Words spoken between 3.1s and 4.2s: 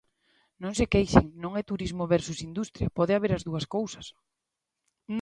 haber as dúas cousas.